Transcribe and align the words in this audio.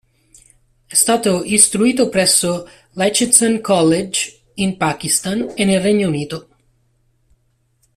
È 0.87 0.95
stato 0.95 1.43
istruito 1.43 2.09
presso 2.09 2.67
l'Aitchison 2.93 3.61
College 3.61 4.45
in 4.55 4.75
Pakistan 4.75 5.51
e 5.53 5.63
nel 5.63 5.79
Regno 5.79 6.07
Unito. 6.07 6.47